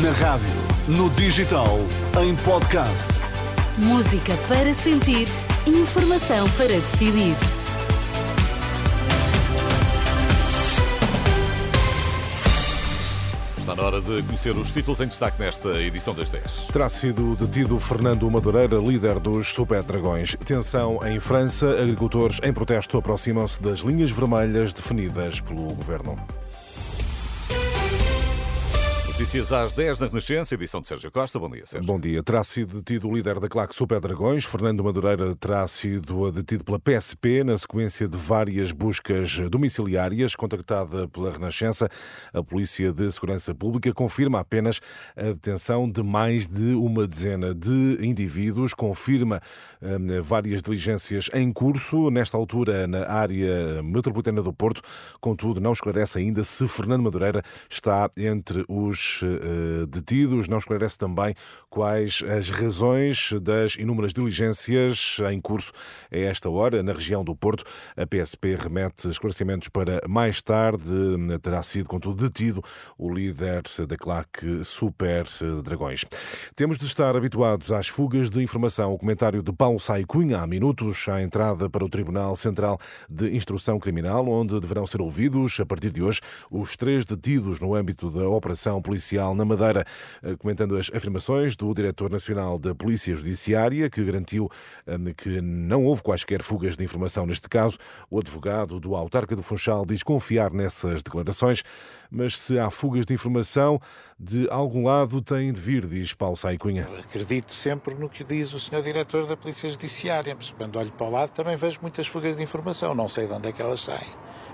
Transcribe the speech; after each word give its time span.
Na 0.00 0.10
rádio, 0.10 0.48
no 0.88 1.10
digital, 1.10 1.78
em 2.24 2.34
podcast. 2.36 3.10
Música 3.76 4.34
para 4.48 4.72
sentir, 4.72 5.28
informação 5.66 6.48
para 6.52 6.68
decidir. 6.68 7.34
Está 13.58 13.76
na 13.76 13.82
hora 13.82 14.00
de 14.00 14.22
conhecer 14.22 14.56
os 14.56 14.70
títulos 14.70 14.98
em 15.00 15.08
destaque 15.08 15.38
nesta 15.38 15.78
edição 15.82 16.14
das 16.14 16.30
10. 16.30 16.68
Terá 16.72 16.88
sido 16.88 17.36
detido 17.36 17.78
Fernando 17.78 18.30
Madureira, 18.30 18.78
líder 18.78 19.20
dos 19.20 19.48
Super 19.48 19.82
Dragões. 19.82 20.34
Tensão 20.42 21.06
em 21.06 21.20
França, 21.20 21.68
agricultores 21.68 22.40
em 22.42 22.50
protesto 22.50 22.96
aproximam-se 22.96 23.60
das 23.60 23.80
linhas 23.80 24.10
vermelhas 24.10 24.72
definidas 24.72 25.38
pelo 25.42 25.64
governo. 25.74 26.16
Notícias 29.12 29.52
às 29.52 29.74
10 29.74 30.00
na 30.00 30.06
Renascença, 30.06 30.54
edição 30.54 30.80
de 30.80 30.88
Sérgio 30.88 31.10
Costa. 31.10 31.38
Bom 31.38 31.50
dia, 31.50 31.66
Sérgio. 31.66 31.86
Bom 31.86 32.00
dia. 32.00 32.22
Terá 32.22 32.42
sido 32.42 32.80
detido 32.80 33.06
o 33.06 33.14
líder 33.14 33.38
da 33.38 33.46
claque 33.46 33.74
Super 33.74 34.00
Dragões. 34.00 34.46
Fernando 34.46 34.82
Madureira 34.82 35.36
terá 35.36 35.68
sido 35.68 36.32
detido 36.32 36.64
pela 36.64 36.80
PSP 36.80 37.44
na 37.44 37.56
sequência 37.58 38.08
de 38.08 38.16
várias 38.16 38.72
buscas 38.72 39.38
domiciliárias. 39.50 40.34
Contactada 40.34 41.06
pela 41.08 41.30
Renascença, 41.30 41.90
a 42.32 42.42
Polícia 42.42 42.90
de 42.90 43.12
Segurança 43.12 43.54
Pública 43.54 43.92
confirma 43.92 44.40
apenas 44.40 44.80
a 45.14 45.24
detenção 45.24 45.88
de 45.88 46.02
mais 46.02 46.48
de 46.48 46.72
uma 46.72 47.06
dezena 47.06 47.54
de 47.54 47.98
indivíduos. 48.00 48.72
Confirma 48.72 49.42
hum, 49.82 50.22
várias 50.22 50.62
diligências 50.62 51.28
em 51.34 51.52
curso, 51.52 52.10
nesta 52.10 52.38
altura 52.38 52.86
na 52.86 53.06
área 53.06 53.82
metropolitana 53.82 54.42
do 54.42 54.54
Porto. 54.54 54.80
Contudo, 55.20 55.60
não 55.60 55.72
esclarece 55.72 56.18
ainda 56.18 56.42
se 56.42 56.66
Fernando 56.66 57.02
Madureira 57.02 57.42
está 57.68 58.10
entre 58.16 58.64
os 58.66 59.01
eh, 59.22 59.86
detidos. 59.86 60.48
Não 60.48 60.58
esclarece 60.58 60.96
também 60.98 61.34
quais 61.68 62.22
as 62.36 62.50
razões 62.50 63.32
das 63.40 63.76
inúmeras 63.76 64.12
diligências 64.12 65.18
em 65.30 65.40
curso 65.40 65.72
a 66.10 66.16
esta 66.16 66.48
hora 66.48 66.82
na 66.82 66.92
região 66.92 67.24
do 67.24 67.34
Porto. 67.34 67.64
A 67.96 68.06
PSP 68.06 68.56
remete 68.56 69.08
esclarecimentos 69.08 69.68
para 69.68 70.00
mais 70.08 70.40
tarde. 70.42 70.82
Terá 71.42 71.62
sido, 71.62 71.88
contudo, 71.88 72.28
detido 72.28 72.62
o 72.98 73.12
líder 73.12 73.62
da 73.86 73.96
claque 73.96 74.64
Super 74.64 75.26
Dragões. 75.62 76.04
Temos 76.54 76.78
de 76.78 76.86
estar 76.86 77.16
habituados 77.16 77.72
às 77.72 77.88
fugas 77.88 78.30
de 78.30 78.42
informação. 78.42 78.92
O 78.92 78.98
comentário 78.98 79.42
de 79.42 79.52
Paulo 79.52 79.80
Sai 79.80 80.04
Cunha, 80.04 80.40
há 80.40 80.46
minutos, 80.46 81.08
à 81.08 81.22
entrada 81.22 81.68
para 81.68 81.84
o 81.84 81.88
Tribunal 81.88 82.36
Central 82.36 82.78
de 83.08 83.34
Instrução 83.36 83.78
Criminal, 83.78 84.26
onde 84.28 84.58
deverão 84.60 84.86
ser 84.86 85.00
ouvidos, 85.00 85.58
a 85.60 85.66
partir 85.66 85.90
de 85.90 86.02
hoje, 86.02 86.20
os 86.50 86.76
três 86.76 87.04
detidos 87.04 87.60
no 87.60 87.74
âmbito 87.74 88.10
da 88.10 88.28
Operação 88.28 88.80
Policial 88.80 88.91
na 89.34 89.44
Madeira, 89.44 89.84
eh, 90.22 90.36
comentando 90.36 90.76
as 90.76 90.90
afirmações 90.94 91.56
do 91.56 91.72
Diretor 91.72 92.10
Nacional 92.10 92.58
da 92.58 92.74
Polícia 92.74 93.14
Judiciária, 93.14 93.88
que 93.88 94.04
garantiu 94.04 94.50
eh, 94.86 94.96
que 95.16 95.40
não 95.40 95.84
houve 95.84 96.02
quaisquer 96.02 96.42
fugas 96.42 96.76
de 96.76 96.84
informação 96.84 97.26
neste 97.26 97.48
caso. 97.48 97.78
O 98.10 98.18
advogado 98.18 98.78
do 98.78 98.94
autarca 98.94 99.34
do 99.36 99.42
Funchal 99.42 99.84
diz 99.84 100.02
confiar 100.02 100.52
nessas 100.52 101.02
declarações, 101.02 101.62
mas 102.10 102.38
se 102.38 102.58
há 102.58 102.70
fugas 102.70 103.06
de 103.06 103.14
informação, 103.14 103.80
de 104.18 104.48
algum 104.50 104.84
lado 104.86 105.20
têm 105.20 105.52
de 105.52 105.60
vir, 105.60 105.86
diz 105.86 106.14
Paulo 106.14 106.36
Saicunha. 106.36 106.88
Acredito 106.98 107.52
sempre 107.52 107.94
no 107.94 108.08
que 108.08 108.22
diz 108.22 108.52
o 108.52 108.60
Sr. 108.60 108.82
Diretor 108.82 109.26
da 109.26 109.36
Polícia 109.36 109.68
Judiciária, 109.68 110.34
mas 110.34 110.50
quando 110.50 110.78
olho 110.78 110.92
para 110.92 111.06
o 111.06 111.10
lado 111.10 111.30
também 111.30 111.56
vejo 111.56 111.78
muitas 111.82 112.06
fugas 112.06 112.36
de 112.36 112.42
informação, 112.42 112.94
não 112.94 113.08
sei 113.08 113.26
de 113.26 113.32
onde 113.32 113.48
é 113.48 113.52
que 113.52 113.60
elas 113.60 113.80
saem, 113.80 114.10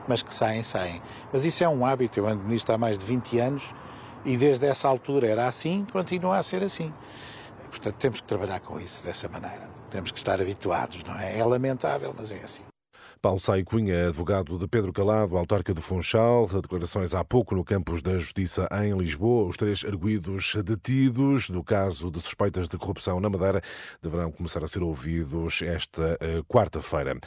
mas 0.06 0.22
que 0.22 0.32
saem, 0.32 0.62
saem. 0.62 1.02
Mas 1.32 1.44
isso 1.44 1.62
é 1.62 1.68
um 1.68 1.84
hábito, 1.84 2.18
eu 2.18 2.26
ando 2.26 2.42
nisto 2.44 2.72
há 2.72 2.78
mais 2.78 2.96
de 2.96 3.04
20 3.04 3.38
anos 3.38 3.62
e 4.24 4.36
desde 4.36 4.66
essa 4.66 4.88
altura 4.88 5.26
era 5.26 5.46
assim, 5.46 5.86
continua 5.92 6.38
a 6.38 6.42
ser 6.42 6.62
assim. 6.62 6.92
Portanto, 7.70 7.96
temos 7.96 8.20
que 8.20 8.26
trabalhar 8.26 8.60
com 8.60 8.80
isso 8.80 9.04
dessa 9.04 9.28
maneira. 9.28 9.68
Temos 9.90 10.10
que 10.10 10.18
estar 10.18 10.40
habituados, 10.40 11.02
não 11.04 11.18
é? 11.18 11.38
É 11.38 11.44
lamentável, 11.44 12.14
mas 12.16 12.32
é 12.32 12.42
assim. 12.42 12.62
Paulo 13.20 13.40
Sai 13.40 13.64
Cunha, 13.64 14.06
advogado 14.06 14.56
de 14.56 14.68
Pedro 14.68 14.92
Calado, 14.92 15.36
autarca 15.36 15.74
do 15.74 15.82
Funchal, 15.82 16.46
declarações 16.46 17.14
há 17.14 17.24
pouco 17.24 17.52
no 17.52 17.64
campus 17.64 18.00
da 18.00 18.16
Justiça 18.16 18.68
em 18.84 18.96
Lisboa. 18.96 19.48
Os 19.48 19.56
três 19.56 19.84
arguídos 19.84 20.54
detidos 20.64 21.50
do 21.50 21.64
caso 21.64 22.12
de 22.12 22.20
suspeitas 22.20 22.68
de 22.68 22.78
corrupção 22.78 23.18
na 23.18 23.28
Madeira 23.28 23.60
deverão 24.00 24.30
começar 24.30 24.62
a 24.62 24.68
ser 24.68 24.84
ouvidos 24.84 25.62
esta 25.62 26.14
uh, 26.14 26.44
quarta-feira. 26.44 27.18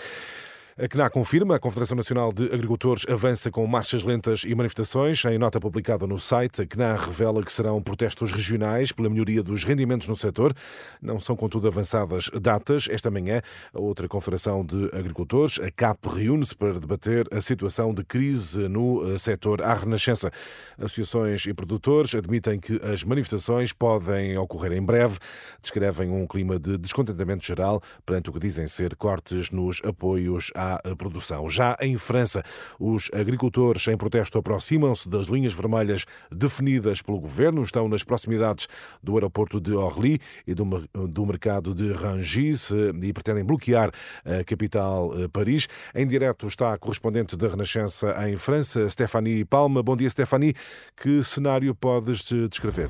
A 0.78 0.88
CNA 0.88 1.10
confirma, 1.10 1.58
a 1.58 1.60
Confederação 1.60 1.98
Nacional 1.98 2.32
de 2.32 2.46
Agricultores 2.46 3.06
avança 3.10 3.52
com 3.52 3.68
marchas 3.68 4.04
lentas 4.04 4.46
e 4.46 4.56
manifestações. 4.56 5.24
Em 5.26 5.38
nota 5.38 5.60
publicada 5.60 6.08
no 6.08 6.18
site, 6.18 6.62
a 6.62 6.66
CNA 6.66 6.96
revela 6.96 7.44
que 7.44 7.52
serão 7.52 7.82
protestos 7.82 8.32
regionais 8.32 8.94
pela 8.94 9.10
melhoria 9.10 9.44
dos 9.44 9.66
rendimentos 9.66 10.08
no 10.08 10.16
setor. 10.16 10.54
Não 11.02 11.20
são, 11.20 11.36
contudo, 11.36 11.68
avançadas 11.68 12.30
datas. 12.42 12.88
Esta 12.90 13.12
manhã, 13.12 13.42
a 13.74 13.82
outra 13.82 14.08
Confederação 14.08 14.66
de 14.66 14.86
Agricultores, 14.98 15.60
a 15.60 15.70
CAP, 15.70 16.08
reúne-se 16.08 16.56
para 16.56 16.80
debater 16.80 17.28
a 17.34 17.42
situação 17.42 17.94
de 17.94 18.06
crise 18.06 18.70
no 18.70 19.14
eh, 19.14 19.18
setor 19.18 19.62
à 19.62 19.74
renascença. 19.74 20.32
Associações 20.78 21.46
e 21.48 21.54
produtores 21.54 22.16
admitem 22.16 22.58
que 22.58 22.80
as 22.82 23.04
manifestações 23.04 23.74
podem 23.74 24.38
ocorrer 24.38 24.72
em 24.72 24.82
breve. 24.82 25.20
Descrevem 25.62 26.10
um 26.10 26.26
clima 26.26 26.58
de 26.58 26.78
descontentamento 26.78 27.46
geral 27.46 27.82
perante 28.06 28.30
o 28.30 28.34
que 28.34 28.40
dizem 28.40 28.68
ser 28.68 28.96
cortes 28.96 29.52
nos 29.52 29.82
apoios 29.84 30.50
à 30.56 30.61
produção. 30.98 31.48
Já 31.50 31.78
em 31.82 31.98
França, 31.98 32.44
os 32.80 33.10
agricultores 33.14 33.88
em 33.88 33.98
protesto 33.98 34.38
aproximam-se 34.38 35.08
das 35.10 35.28
linhas 35.28 35.54
vermelhas 35.54 36.06
definidas 36.32 37.02
pelo 37.02 37.20
governo, 37.20 37.64
estão 37.64 37.88
nas 37.88 38.04
proximidades 38.04 38.68
do 39.02 39.16
aeroporto 39.16 39.60
de 39.60 39.74
Orly 39.74 40.20
e 40.46 40.54
do, 40.54 40.66
do 41.08 41.26
mercado 41.26 41.74
de 41.74 41.92
Rangis 41.92 42.70
e 43.02 43.14
pretendem 43.14 43.44
bloquear 43.44 43.92
a 44.26 44.44
capital 44.44 45.12
eh, 45.18 45.28
Paris. 45.28 45.68
Em 45.94 46.06
direto 46.06 46.48
está 46.48 46.74
a 46.74 46.78
correspondente 46.78 47.36
da 47.38 47.48
Renascença 47.48 48.16
em 48.28 48.38
França, 48.38 48.88
Stephanie 48.90 49.46
Palma. 49.46 49.84
Bom 49.84 49.96
dia, 49.96 50.10
Stephanie. 50.10 50.54
Que 50.96 51.24
cenário 51.24 51.74
podes 51.76 52.24
descrever? 52.50 52.90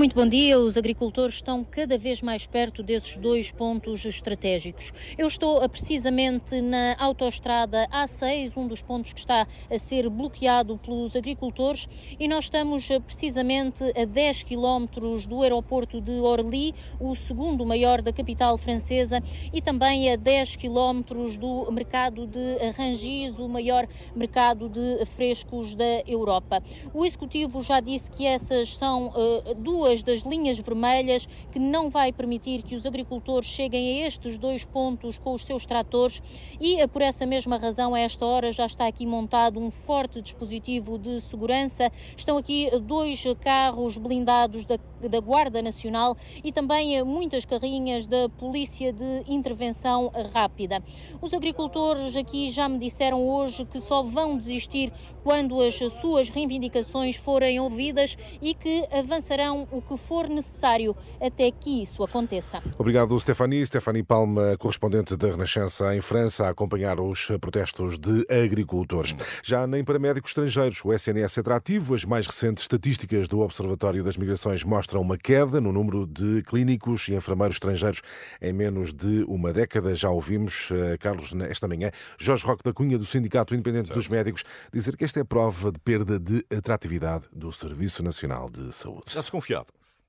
Muito 0.00 0.16
bom 0.16 0.26
dia. 0.26 0.58
Os 0.58 0.78
agricultores 0.78 1.34
estão 1.34 1.62
cada 1.62 1.98
vez 1.98 2.22
mais 2.22 2.46
perto 2.46 2.82
desses 2.82 3.18
dois 3.18 3.50
pontos 3.50 4.02
estratégicos. 4.06 4.94
Eu 5.18 5.26
estou 5.26 5.60
precisamente 5.68 6.58
na 6.62 6.96
autoestrada 6.98 7.86
A6, 7.92 8.56
um 8.56 8.66
dos 8.66 8.80
pontos 8.80 9.12
que 9.12 9.20
está 9.20 9.46
a 9.70 9.76
ser 9.76 10.08
bloqueado 10.08 10.78
pelos 10.78 11.14
agricultores, 11.14 11.86
e 12.18 12.26
nós 12.26 12.44
estamos 12.44 12.88
precisamente 13.04 13.84
a 13.94 14.06
10 14.06 14.42
quilómetros 14.44 15.26
do 15.26 15.42
aeroporto 15.42 16.00
de 16.00 16.12
Orly, 16.12 16.74
o 16.98 17.14
segundo 17.14 17.66
maior 17.66 18.00
da 18.00 18.10
capital 18.10 18.56
francesa, 18.56 19.22
e 19.52 19.60
também 19.60 20.10
a 20.10 20.16
10 20.16 20.56
quilómetros 20.56 21.36
do 21.36 21.70
mercado 21.70 22.26
de 22.26 22.56
Rangis, 22.74 23.38
o 23.38 23.46
maior 23.46 23.86
mercado 24.16 24.66
de 24.66 25.04
frescos 25.04 25.76
da 25.76 26.00
Europa. 26.06 26.62
O 26.94 27.04
executivo 27.04 27.62
já 27.62 27.80
disse 27.80 28.10
que 28.10 28.24
essas 28.24 28.74
são 28.74 29.08
uh, 29.08 29.54
duas 29.56 29.89
duas 29.90 30.02
das 30.04 30.20
linhas 30.20 30.58
vermelhas 30.58 31.26
que 31.50 31.58
não 31.58 31.90
vai 31.90 32.12
permitir 32.12 32.62
que 32.62 32.76
os 32.76 32.86
agricultores 32.86 33.48
cheguem 33.48 34.02
a 34.02 34.06
estes 34.06 34.38
dois 34.38 34.64
pontos 34.64 35.18
com 35.18 35.34
os 35.34 35.44
seus 35.44 35.66
tratores 35.66 36.22
e 36.60 36.80
eh, 36.80 36.86
por 36.86 37.02
essa 37.02 37.26
mesma 37.26 37.56
razão, 37.56 37.94
a 37.94 37.98
esta 37.98 38.24
hora 38.24 38.52
já 38.52 38.66
está 38.66 38.86
aqui 38.86 39.04
montado 39.04 39.58
um 39.58 39.70
forte 39.70 40.22
dispositivo 40.22 40.98
de 40.98 41.20
segurança. 41.20 41.90
Estão 42.16 42.36
aqui 42.36 42.70
dois 42.82 43.24
carros 43.40 43.98
blindados 43.98 44.64
da, 44.64 44.78
da 45.08 45.20
Guarda 45.20 45.60
Nacional 45.60 46.16
e 46.44 46.52
também 46.52 46.96
eh, 46.96 47.02
muitas 47.02 47.44
carrinhas 47.44 48.06
da 48.06 48.28
Polícia 48.28 48.92
de 48.92 49.24
Intervenção 49.26 50.12
Rápida. 50.32 50.82
Os 51.20 51.34
agricultores 51.34 52.14
aqui 52.14 52.50
já 52.50 52.68
me 52.68 52.78
disseram 52.78 53.28
hoje 53.28 53.64
que 53.64 53.80
só 53.80 54.02
vão 54.02 54.36
desistir 54.36 54.92
quando 55.24 55.60
as 55.60 55.74
suas 56.00 56.28
reivindicações 56.28 57.16
forem 57.16 57.58
ouvidas 57.58 58.16
e 58.40 58.54
que 58.54 58.86
avançarão 58.92 59.66
o 59.70 59.80
que 59.80 59.96
for 59.96 60.28
necessário 60.28 60.96
até 61.20 61.50
que 61.50 61.82
isso 61.82 62.02
aconteça. 62.02 62.62
Obrigado, 62.78 63.18
Stefani. 63.18 63.64
Stefani 63.64 64.02
Palma, 64.02 64.56
correspondente 64.58 65.16
da 65.16 65.30
Renascença 65.30 65.94
em 65.94 66.00
França, 66.00 66.46
a 66.46 66.50
acompanhar 66.50 67.00
os 67.00 67.28
protestos 67.40 67.98
de 67.98 68.26
agricultores. 68.30 69.14
Já 69.42 69.66
nem 69.66 69.84
para 69.84 69.98
médicos 69.98 70.30
estrangeiros, 70.30 70.84
o 70.84 70.92
SNS 70.92 71.38
é 71.38 71.52
ativo. 71.54 71.94
As 71.94 72.04
mais 72.04 72.26
recentes 72.26 72.64
estatísticas 72.64 73.28
do 73.28 73.40
Observatório 73.40 74.02
das 74.02 74.16
Migrações 74.16 74.64
mostram 74.64 75.00
uma 75.00 75.16
queda 75.16 75.60
no 75.60 75.72
número 75.72 76.06
de 76.06 76.42
clínicos 76.42 77.08
e 77.08 77.14
enfermeiros 77.14 77.56
estrangeiros 77.56 78.02
em 78.40 78.52
menos 78.52 78.92
de 78.92 79.24
uma 79.28 79.52
década. 79.52 79.94
Já 79.94 80.10
ouvimos, 80.10 80.70
eh, 80.72 80.96
Carlos, 80.98 81.32
esta 81.48 81.68
manhã, 81.68 81.90
Jorge 82.18 82.44
Roque 82.44 82.62
da 82.64 82.72
Cunha, 82.72 82.98
do 82.98 83.04
Sindicato 83.04 83.54
Independente 83.54 83.86
certo. 83.86 83.98
dos 83.98 84.08
Médicos, 84.08 84.44
dizer 84.72 84.96
que 84.96 85.04
esta 85.04 85.20
é 85.20 85.24
prova 85.24 85.70
de 85.72 85.78
perda 85.78 86.18
de 86.18 86.44
atratividade 86.50 87.26
do 87.32 87.52
Serviço 87.52 88.02
Nacional 88.02 88.48
de 88.48 88.72
Saúde. 88.72 89.04
Já 89.08 89.20
desconfiado. 89.20 89.59
others. 89.60 89.99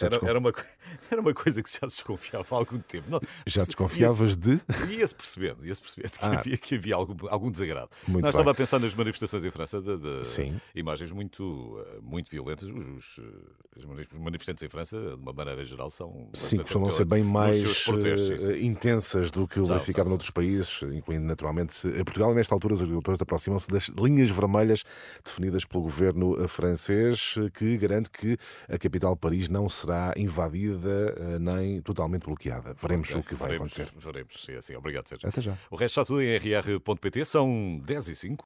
Era, 0.00 0.18
era, 0.28 0.38
uma, 0.38 0.52
era 1.10 1.20
uma 1.20 1.32
coisa 1.32 1.62
que 1.62 1.70
já 1.70 1.86
desconfiava 1.86 2.46
há 2.50 2.58
algum 2.58 2.78
tempo. 2.78 3.08
Não, 3.08 3.20
já 3.46 3.64
desconfiavas 3.64 4.36
de? 4.36 4.60
Ia-se 4.90 5.14
percebendo, 5.14 5.64
ia 5.64 5.74
percebendo 5.74 6.10
que, 6.10 6.24
ah. 6.24 6.38
havia, 6.38 6.56
que 6.56 6.74
havia 6.74 6.94
algum, 6.96 7.28
algum 7.28 7.50
desagrado. 7.50 7.90
Muito 8.08 8.26
estava 8.26 8.50
a 8.50 8.54
pensar 8.54 8.80
nas 8.80 8.94
manifestações 8.94 9.44
em 9.44 9.50
França 9.50 9.80
de, 9.80 9.98
de 9.98 10.52
imagens 10.74 11.12
muito, 11.12 11.78
eh, 11.86 11.98
muito 12.02 12.30
violentas. 12.30 12.68
Os, 12.68 13.18
os, 13.18 13.20
os, 13.76 14.18
manifestantes 14.18 14.62
em 14.62 14.68
França, 14.68 14.98
de 14.98 15.14
uma 15.14 15.32
maneira 15.32 15.64
geral, 15.64 15.90
são. 15.90 16.28
Sim, 16.32 16.58
costumam 16.58 16.90
ser 16.90 17.04
bem 17.04 17.22
mais 17.22 17.86
uh, 17.86 18.52
intensas 18.60 19.30
do 19.30 19.46
que 19.46 19.60
o 19.60 19.66
verificado 19.66 20.08
noutros 20.08 20.30
países, 20.30 20.82
incluindo 20.82 21.24
naturalmente 21.24 21.80
Portugal. 22.04 22.32
E 22.32 22.34
nesta 22.34 22.54
altura, 22.54 22.74
os 22.74 22.82
agricultores 22.82 23.20
aproximam-se 23.20 23.68
das 23.68 23.88
linhas 23.88 24.30
vermelhas 24.30 24.82
definidas 25.24 25.64
pelo 25.64 25.84
governo 25.84 26.48
francês, 26.48 27.34
que 27.54 27.76
garante 27.78 28.10
que 28.10 28.36
a 28.68 28.78
capital 28.78 29.16
Paris 29.16 29.48
não 29.48 29.68
se 29.68 29.83
será 29.84 30.12
invadida 30.16 31.14
eh, 31.16 31.38
nem 31.38 31.80
totalmente 31.80 32.24
bloqueada. 32.24 32.74
Veremos 32.80 33.10
okay, 33.10 33.20
o 33.20 33.24
que 33.24 33.34
vai 33.34 33.50
veremos, 33.50 33.78
acontecer. 33.78 33.98
Veremos, 33.98 34.44
sim, 34.44 34.52
assim. 34.54 34.74
Obrigado, 34.74 35.08
Sérgio. 35.08 35.28
Até 35.28 35.40
já. 35.40 35.56
O 35.70 35.76
resto 35.76 36.00
está 36.00 36.04
tudo 36.04 36.22
em 36.22 36.36
rr.pt, 36.36 37.24
são 37.24 37.80
10 37.84 38.08
e 38.08 38.14
5. 38.14 38.42